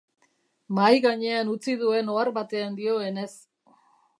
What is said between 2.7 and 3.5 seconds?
dioenez.